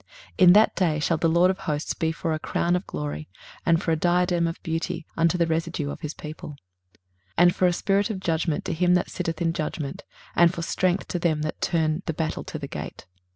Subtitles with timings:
[0.01, 0.09] 23:028:005
[0.47, 3.29] In that day shall the LORD of hosts be for a crown of glory,
[3.67, 6.57] and for a diadem of beauty, unto the residue of his people,
[7.37, 10.01] 23:028:006 And for a spirit of judgment to him that sitteth in judgment,
[10.35, 13.05] and for strength to them that turn the battle to the gate.